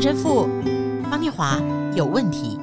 [0.00, 0.48] 陈神父
[1.10, 1.60] 方念华
[1.94, 2.58] 有问题。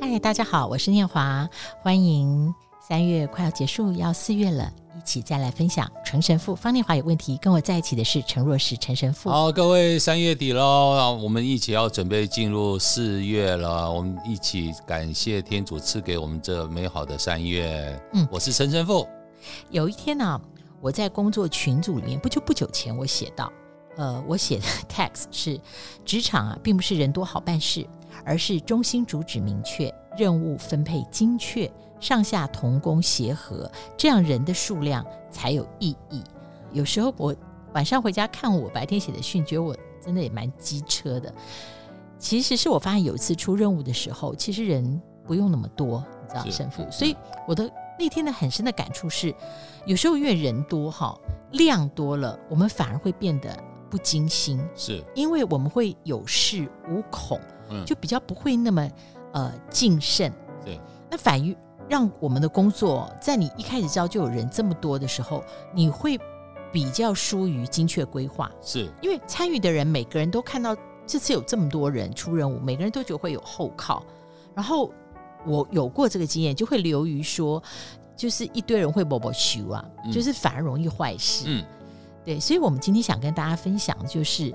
[0.00, 1.46] 嗨，大家好，我是念华，
[1.82, 7.36] 欢迎三月快要结束，要四月了，一起再来分享陈神父方念华有问题。
[7.36, 9.28] 跟我在一起的是陈若石陈神父。
[9.28, 18.00] 好，各位三月底喽，我们一起要准备进入四月了，我们一起感谢天主赐给我们这美好的三月。
[18.14, 19.06] 嗯，我是陈神父。
[19.68, 20.40] 有一天呢、啊。
[20.80, 23.52] 我在工作群组里面，不就不久前我写到，
[23.96, 25.58] 呃，我写的 text 是
[26.04, 27.86] 职场啊，并不是人多好办事，
[28.24, 36.22] 而是中心主旨明确，任务分配精确，上下同工协和，这样人的数量才有意义。
[36.72, 37.34] 有时候我
[37.72, 39.74] 晚上回家看我白天写的信，觉得我
[40.04, 41.32] 真的也蛮机车的。
[42.18, 47.16] 其实是我发现有一次出任务的时候，其实人不用那么多，你知道，神父，所以
[47.48, 47.70] 我的。
[47.98, 49.34] 那天的很深的感触是，
[49.86, 51.18] 有时候越人多哈，
[51.52, 55.02] 量多了，我们反而会变得不精心，是。
[55.14, 57.40] 因为我们会有恃无恐，
[57.70, 58.90] 嗯，就比较不会那么
[59.32, 60.32] 呃谨慎。
[60.64, 60.78] 对，
[61.10, 61.56] 那反于
[61.88, 66.18] 让我们的工作在你一开始知道就有人这么多的时候，你会
[66.70, 68.90] 比较疏于精确规划，是。
[69.00, 74.04] 因为参与的人每个人都看到这次有这么多人出任务，每个人都觉得会有后靠，
[74.54, 74.92] 然后。
[75.46, 77.62] 我有过这个经验，就会流于说，
[78.16, 81.44] 就是一堆人会波波修啊，嗯、就是反而容易坏事。
[81.46, 81.64] 嗯，
[82.24, 84.52] 对，所以我们今天想跟大家分享，就是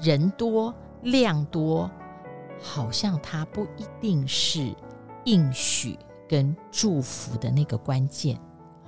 [0.00, 0.72] 人多
[1.02, 1.90] 量多，
[2.62, 4.74] 好像它不一定是
[5.24, 8.38] 应许跟祝福的那个关键。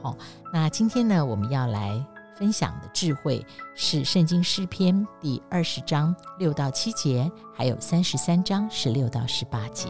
[0.02, 0.16] 好，
[0.52, 2.02] 那今天呢，我们要来
[2.36, 9.88] 分享的智慧是圣经诗篇第二十章六到七节，还有三十三章十六到十八节。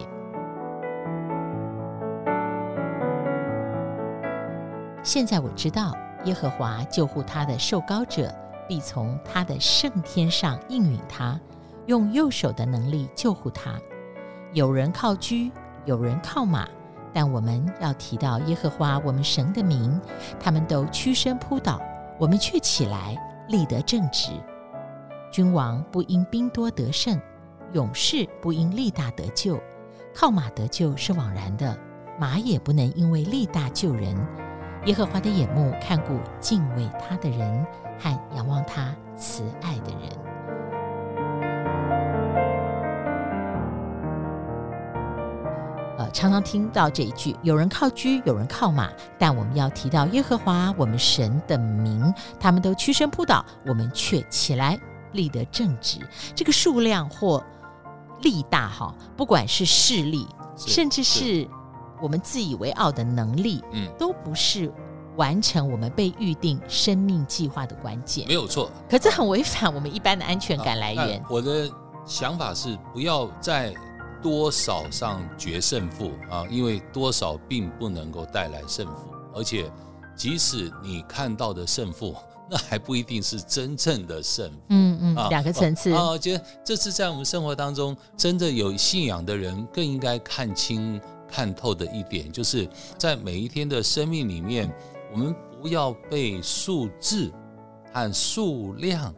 [5.02, 8.34] 现在我知道，耶和华救护他的受膏者，
[8.68, 11.40] 必从他的圣天上应允他，
[11.86, 13.80] 用右手的能力救护他。
[14.52, 15.50] 有人靠车，
[15.86, 16.68] 有人靠马，
[17.14, 19.98] 但我们要提到耶和华我们神的名。
[20.38, 21.80] 他们都屈身扑倒，
[22.18, 23.16] 我们却起来
[23.48, 24.32] 立得正直。
[25.32, 27.18] 君王不因兵多得胜，
[27.72, 29.58] 勇士不因力大得救。
[30.14, 31.74] 靠马得救是枉然的，
[32.18, 34.14] 马也不能因为力大救人。
[34.86, 37.66] 耶和华的眼目看顾敬畏他的人
[37.98, 40.10] 和仰望他慈爱的人。
[45.98, 48.88] 呃，常常听到这一句：有人靠车，有人靠马，
[49.18, 54.80] 但我们要提到耶和华我们神的名，他们都屈身扑倒，我们却起来
[55.12, 55.98] 立得正直。
[56.34, 57.44] 这个数量或
[58.22, 60.26] 力大哈，不管是势力，
[60.56, 61.46] 甚至是。
[62.00, 64.72] 我们自以为傲的能力，嗯，都不是
[65.16, 68.26] 完成我们被预定生命计划的关键。
[68.26, 71.22] 没有错，可这很违反我们一般的安全感来源。
[71.28, 71.70] 我的
[72.06, 73.74] 想法是，不要在
[74.22, 79.70] 多少上决胜负啊，因为多少并不能够带来胜负，而且
[80.16, 82.14] 即使你看到的胜负，
[82.50, 84.56] 那还不一定是真正的胜负。
[84.68, 85.92] 嗯嗯，两个层次。
[85.92, 91.00] 啊，我觉得这次在我们生活当中，真的有信仰的人更应该看清。
[91.30, 92.68] 看透的一点，就是
[92.98, 94.70] 在每一天的生命里面，
[95.12, 97.32] 我们不要被数字
[97.92, 99.14] 和数量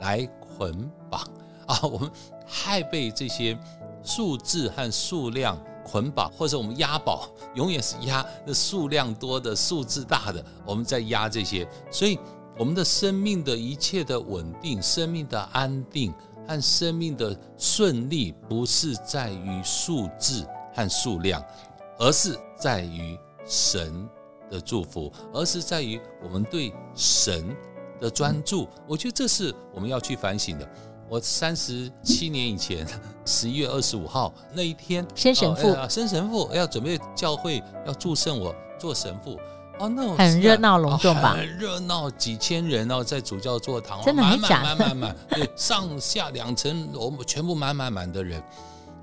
[0.00, 1.20] 来捆绑
[1.66, 1.80] 啊！
[1.82, 2.10] 我们
[2.46, 3.58] 太被这些
[4.02, 11.66] 数字和数量捆绑，或者我们押宝，永远是押那数量多的、数字大的，我们在押这些。
[11.90, 12.18] 所以，
[12.58, 16.12] 我们的生命的一切的稳定、生命的安定
[16.46, 20.46] 和生命的顺利，不是在于数字。
[20.76, 21.42] 和数量，
[21.98, 24.06] 而是在于神
[24.50, 27.56] 的祝福，而是在于我们对神
[27.98, 28.68] 的专注。
[28.86, 30.68] 我觉得这是我们要去反省的。
[31.08, 32.86] 我三十七年以前，
[33.24, 39.38] 十一月二十五号那一天，升神父，哦、升神父要准备教会要祝圣我做神父
[39.78, 41.34] 哦，那很热闹隆重吧？
[41.34, 48.42] 很热闹，几千人哦，在主教座堂，真的满满满满满，对，上下两层楼全部满满满的人。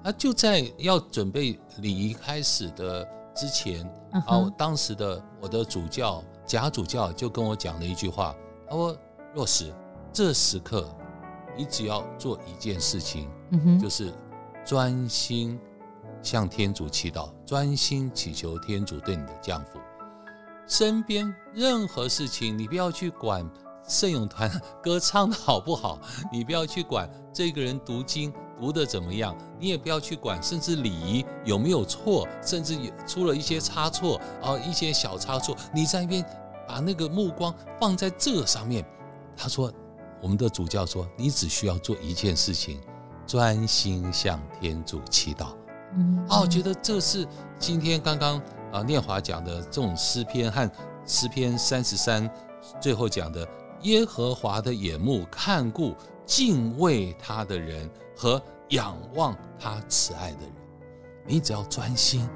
[0.03, 8.35] 啊，就在要准备礼仪开始的之前，然后当时的我的主教假主教就跟我讲了一句话，
[8.67, 8.97] 他说
[9.33, 9.73] ：“若实，
[10.11, 10.93] 这时刻
[11.57, 13.29] 你只要做一件事情，
[13.81, 14.13] 就是
[14.65, 15.57] 专心
[16.21, 19.79] 向天主祈祷，专心祈求天主对你的降福。
[20.67, 23.49] 身边任何事情，你不要去管
[23.87, 24.51] 圣咏团
[24.83, 25.97] 歌唱的好不好，
[26.29, 29.35] 你不要去管这个人读经。”读的怎么样？
[29.59, 36.25] 你也不要去管，甚至礼仪有没有错，甚至出了一些差错啊，一些小差错，你在那边
[36.67, 38.85] 把那个目光放在这上面。
[39.35, 39.71] 他说
[40.21, 42.79] ：“我们的主教说，你只需要做一件事情，
[43.25, 45.47] 专心向天主祈祷。
[45.95, 47.27] 嗯，啊，我觉得这是
[47.59, 48.41] 今天刚刚
[48.71, 50.71] 啊念华讲的这种诗篇和
[51.05, 52.29] 诗篇三十三
[52.79, 53.47] 最后讲的
[53.81, 55.93] 耶和华的眼目看顾
[56.25, 60.53] 敬畏他的人和仰望他慈爱的人。
[61.25, 62.27] 你只要专心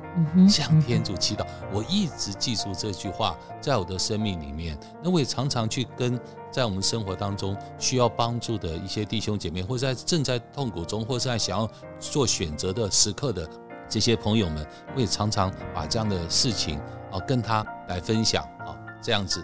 [0.49, 4.79] 向天主祈祷，我一直记住这句话，在我的生命里面。
[5.03, 6.17] 那我也常常去跟
[6.49, 11.69] 在我们生活当中需要帮助的一些弟兄姐妹，或者在正在痛苦中，或者在想要
[11.99, 13.45] 做选择的时刻的
[13.89, 14.65] 这些朋友们，
[14.95, 16.79] 我也常常把这样的事情
[17.11, 19.43] 啊跟他来分享啊，这样子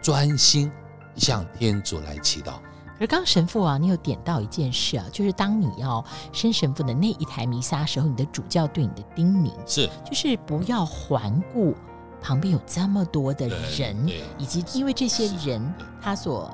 [0.00, 0.70] 专心
[1.16, 2.60] 向天主来祈祷。
[3.04, 6.02] 而刚神父啊，你有点到一件事啊，就是当你要
[6.32, 11.74] 升神父的那一台弥撒时候，你的主教对你的叮咛是，就是不要环顾
[12.22, 13.46] 旁边有这么多的
[13.76, 14.08] 人，
[14.38, 16.50] 以及因为这些人他所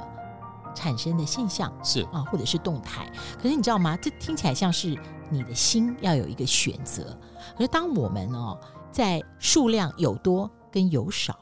[0.75, 3.09] 产生的现象是啊，或者是动态。
[3.41, 3.97] 可是你知道吗？
[4.03, 4.99] 这听起来像是
[5.29, 7.17] 你的心要有一个选择。
[7.57, 8.59] 可是当我们哦，
[8.91, 11.39] 在数量有多跟有少，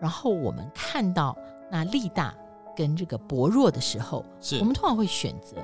[0.00, 1.36] 然后我们看到
[1.72, 2.32] 那力大。
[2.76, 4.58] 跟这个薄弱的时候，是。
[4.58, 5.56] 我们通常会选择，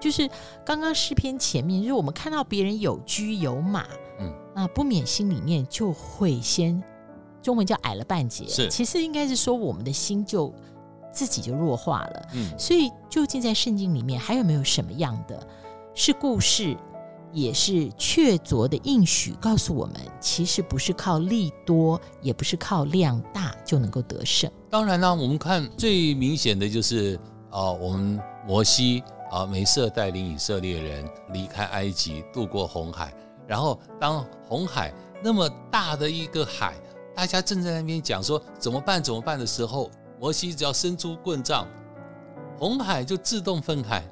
[0.00, 0.28] 就是
[0.64, 3.86] 刚刚诗篇前面，就是我们看到别人有车有马，
[4.20, 4.32] 嗯。
[4.54, 6.82] 啊，不免心里面就会先，
[7.42, 8.68] 中文叫矮了半截，是。
[8.68, 10.54] 其实应该是说我们的心就
[11.12, 15.44] 自己就弱化了，嗯，所以究竟在圣经里面还有没有什么样的
[15.92, 16.76] 是故事？
[17.34, 24.50] 也是确凿的应许，告诉我们，其实不是靠力多，也不是靠量大就能够得胜。
[24.70, 27.18] 当然呢，我们看最明显的就是
[27.50, 33.12] 啊，我们摩西啊，梅瑟带领以色列人离开埃及，渡过红海。
[33.46, 36.74] 然后当红海那么大的一个海，
[37.14, 41.68] 大家正在那边讲说怎么办怎么办的时候，摩西只要伸出棍杖，
[42.58, 44.02] 红海就自动分开。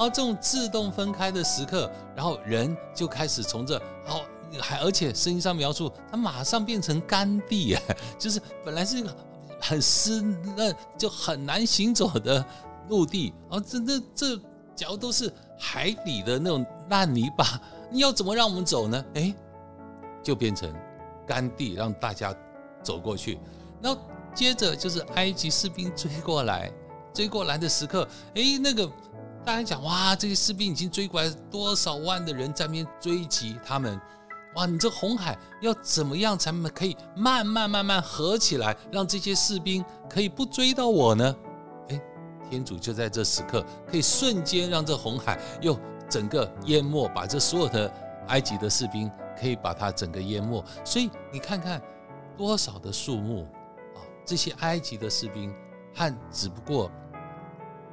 [0.00, 4.22] 然后这种自动分开的时刻，然后人就开始从这好
[4.58, 7.76] 还而且声音上描述，它马上变成干地，
[8.18, 9.14] 就是本来是一个
[9.60, 12.42] 很湿嫩就很难行走的
[12.88, 14.36] 陆地，然后这这这
[14.74, 17.60] 假如都是海底的那种烂泥巴，
[17.90, 19.04] 你要怎么让我们走呢？
[19.12, 19.34] 哎，
[20.22, 20.74] 就变成
[21.26, 22.34] 干地，让大家
[22.82, 23.38] 走过去。
[23.82, 24.00] 然后
[24.34, 26.72] 接着就是埃及士兵追过来，
[27.12, 28.90] 追过来的时刻，哎，那个。
[29.44, 33.98] 大家讲哇，这些士兵已经追过来多少万的人在那边追击他们，
[34.54, 34.66] 哇！
[34.66, 41.36] 你这红海要怎么样才可以慢慢慢慢合起来，让这些士兵可以不追到我呢？
[41.88, 42.00] 哎，
[42.50, 45.76] 天主就在这时刻可以瞬间让这红海又
[46.08, 47.92] 整个淹没，把这所有的
[48.28, 49.10] 埃及的士兵
[49.40, 50.62] 可以把它整个淹没。
[50.84, 51.80] 所以你看看
[52.36, 53.48] 多少的数目
[53.94, 55.52] 啊，这些埃及的士兵
[55.94, 56.90] 和只不过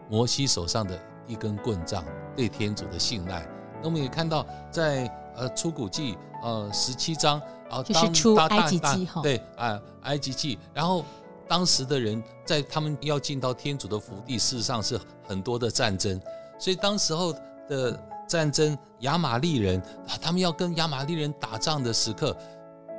[0.09, 1.06] 摩西手上的。
[1.27, 2.03] 一根棍杖
[2.35, 3.47] 对天主的信赖，
[3.81, 11.03] 那我们也看到在呃出谷记呃十七章啊，就是出埃及记哈，对啊埃及记，然后
[11.47, 16.19] 当时的人在他们要进到天主的福地，事实上是很多的战争，
[16.57, 17.33] 所以当时候
[17.67, 22.35] 的战争亚玛力人啊，他们要跟亚玛力人打仗的时刻，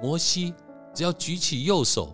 [0.02, 0.54] 摩西
[0.94, 2.12] 只要举起右手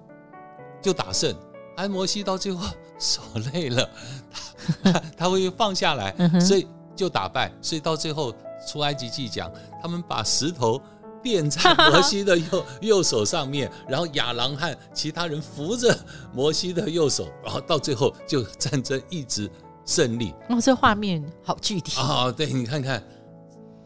[0.81, 1.34] 就打胜，
[1.76, 2.67] 而摩西到最后
[3.05, 3.20] 手
[3.53, 3.89] 累了。
[4.82, 7.53] 他，他会放下来，所以就打败。
[7.61, 8.34] 所以到最后
[8.67, 10.81] 出埃及记讲，他们把石头
[11.23, 15.94] 垫在摩西的右 右手上面，然后亚郎和其他人扶着
[16.32, 19.51] 摩西的右手，然后到最后就战争一直
[19.84, 20.34] 胜利。
[20.49, 22.32] 哦，这画面好具体啊！
[22.32, 23.03] 对，你看看，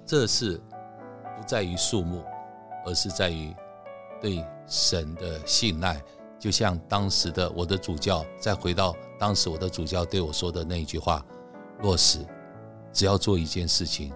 [0.07, 0.61] 这是
[1.37, 2.23] 不在于数目，
[2.87, 3.53] 而是在于
[4.21, 6.01] 对神的信赖。
[6.39, 11.25] 就像当时的我的主教，再回到当时我的主教对我说的那一句话：
[11.83, 12.25] 落实
[12.93, 14.13] 只要做一件事情，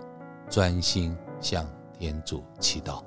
[0.49, 1.67] 专心向
[1.99, 3.03] 天主祈祷。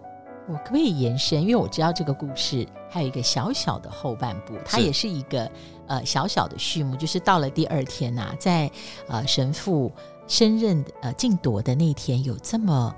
[0.48, 1.42] 我可不可以延伸？
[1.42, 5.50] 因为我知道这个故事还有一个小小的后半部，它也是一个
[5.88, 8.70] 呃小小的序幕，就是到了第二天呐、啊，在
[9.08, 9.92] 呃神父
[10.28, 12.96] 升任呃晋铎的那天，有这么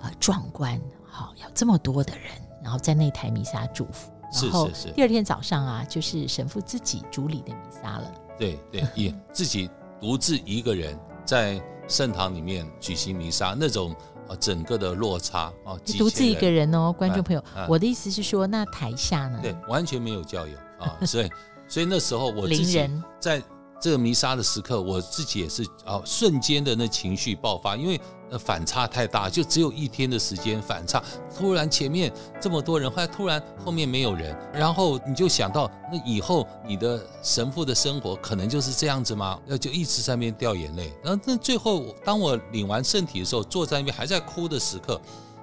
[0.00, 2.32] 呃壮观，好，有这么多的人，
[2.64, 4.10] 然后在那台弥撒祝福。
[4.42, 8.12] 然后第二天早上啊，就是神父自己主理的弥撒了。
[8.38, 9.68] 对对， 也自己
[10.00, 13.94] 独自一个人在圣堂里面举行弥撒，那种
[14.28, 19.38] 啊整个的落差啊，独自一个人哦，观众朋友，我的意思是说，那台下呢？
[19.42, 21.30] 对，完全没有教友啊，所以
[21.66, 23.42] 所以那时候我自己在
[23.80, 31.02] 这个弥撒的时刻，我自己也是啊，瞬间的那情绪爆发，因为呃反差太大，就只有一天的时间反差，
[31.36, 39.38] 突然前面这么多人，后来突然后面没有人，然后你就想到，那以后你的神父的生活可能就是这样子吗？
[39.46, 45.00] 那就一直在那边掉眼泪，然后那最后当我领完圣体的时候，坐在那边还在哭的时刻，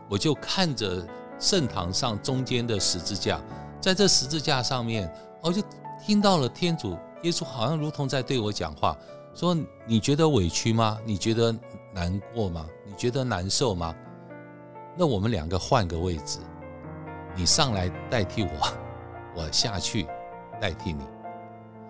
[0.09, 1.07] 我就看着
[1.39, 3.41] 圣堂上中间的十字架，
[3.79, 5.09] 在这十字架上面，
[5.41, 5.63] 我就
[6.05, 6.97] 听到了天主。
[7.23, 8.95] 耶稣好像如同在对我讲话，
[9.33, 9.57] 说
[9.87, 10.99] ：“你觉得委屈吗？
[11.03, 11.53] 你觉得
[11.93, 12.67] 难过吗？
[12.85, 13.95] 你觉得难受吗？
[14.95, 16.39] 那我们两个换个位置，
[17.35, 18.49] 你上来代替我，
[19.35, 20.07] 我下去
[20.61, 21.03] 代替你。”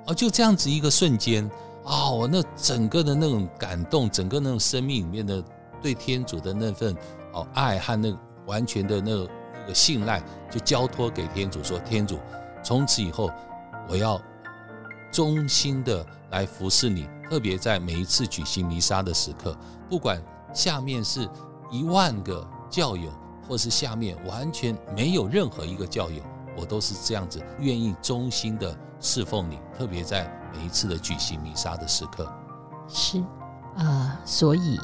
[0.07, 1.49] 哦，就这样子一个瞬间
[1.83, 5.43] 啊，我那整个的那种感动，整个那种生命里面的
[5.81, 6.95] 对天主的那份
[7.33, 8.15] 哦爱和那
[8.45, 9.29] 完全的那个
[9.61, 12.19] 那个信赖，就交托给天主，说：“天主，
[12.63, 13.29] 从此以后
[13.89, 14.19] 我要。”
[15.15, 19.57] 衷心的来服侍你，特别在每一次举行弥撒的时刻，
[19.89, 20.21] 不管
[20.53, 21.25] 下面是
[21.71, 23.09] 一万个教友，
[23.47, 26.21] 或是下面完全没有任何一个教友，
[26.57, 29.57] 我都是这样子愿意衷心的侍奉你。
[29.77, 32.29] 特别在每一次的举行弥撒的时刻，
[32.89, 33.23] 是
[33.77, 34.77] 啊、所以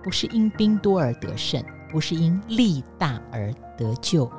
[0.00, 1.60] 不是因兵多而得胜，
[1.90, 4.30] 不是因力大而得救。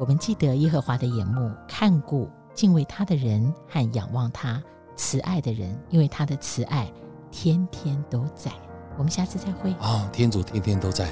[0.00, 4.60] 我们记得耶和华的眼目看顾敬畏他的人和仰望他。
[4.98, 6.92] 慈爱的人，因为他的慈爱
[7.30, 8.52] 天天都在。
[8.98, 9.72] 我们下次再会。
[9.74, 11.08] 啊、天主天天都在。